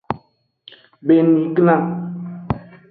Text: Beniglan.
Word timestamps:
Beniglan. 1.07 1.85